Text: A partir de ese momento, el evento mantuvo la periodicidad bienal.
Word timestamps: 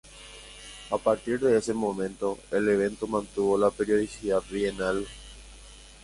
A 0.89 0.97
partir 0.97 1.39
de 1.39 1.55
ese 1.55 1.75
momento, 1.75 2.39
el 2.49 2.67
evento 2.69 3.05
mantuvo 3.05 3.55
la 3.55 3.69
periodicidad 3.69 4.41
bienal. 4.49 5.05